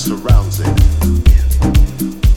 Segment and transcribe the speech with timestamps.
[0.00, 2.29] surrounds it.